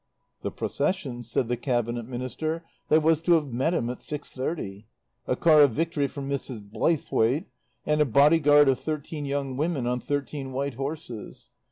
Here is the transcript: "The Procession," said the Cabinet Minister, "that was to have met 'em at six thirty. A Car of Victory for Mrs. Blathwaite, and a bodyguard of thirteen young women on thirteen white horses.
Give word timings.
"The 0.41 0.49
Procession," 0.49 1.23
said 1.23 1.47
the 1.47 1.55
Cabinet 1.55 2.07
Minister, 2.07 2.63
"that 2.89 3.03
was 3.03 3.21
to 3.21 3.33
have 3.33 3.53
met 3.53 3.75
'em 3.75 3.87
at 3.91 4.01
six 4.01 4.31
thirty. 4.33 4.87
A 5.27 5.35
Car 5.35 5.61
of 5.61 5.73
Victory 5.75 6.07
for 6.07 6.23
Mrs. 6.23 6.59
Blathwaite, 6.59 7.45
and 7.85 8.01
a 8.01 8.05
bodyguard 8.05 8.67
of 8.67 8.79
thirteen 8.79 9.25
young 9.27 9.55
women 9.57 9.85
on 9.85 9.99
thirteen 9.99 10.53
white 10.53 10.73
horses. 10.73 11.51